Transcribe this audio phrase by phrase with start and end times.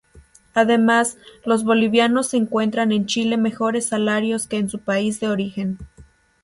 [0.55, 5.77] Además, los bolivianos encuentran en Chile mejores salarios que en su país de origen.